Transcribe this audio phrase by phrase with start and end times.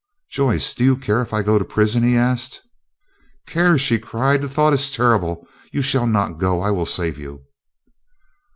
[0.31, 2.63] "Joyce, do you care if I go to prison?" he asked.
[3.45, 4.41] "Care?" she cried.
[4.41, 5.47] "The thought is terrible.
[5.71, 7.43] You shall not go, I will save you."